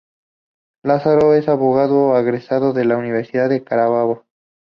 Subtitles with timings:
[0.83, 4.25] Lozano es abogado, egresado de la Universidad de Carabobo.